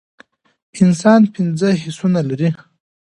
انسان 0.81 1.21
پنځه 1.33 1.69
حسونه 1.83 2.19
لری 2.29 2.49